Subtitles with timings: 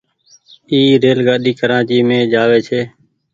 [0.71, 2.81] اي ريل گآڏي ڪرآچي مين جآوي ڇي۔